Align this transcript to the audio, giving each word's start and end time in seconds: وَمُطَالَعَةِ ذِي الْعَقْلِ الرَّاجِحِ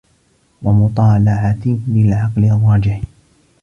وَمُطَالَعَةِ 0.63 1.61
ذِي 1.67 2.01
الْعَقْلِ 2.07 2.45
الرَّاجِحِ 2.45 3.01